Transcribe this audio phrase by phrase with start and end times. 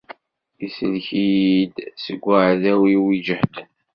[0.65, 3.69] Isellek-iyi-d seg uɛdaw-iw iǧehden.